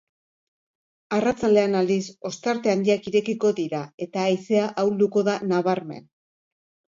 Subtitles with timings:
[1.17, 6.11] Arratsaldean aldiz, ostarte handiak irekiko dira eta haizea ahulduko da nabarmen.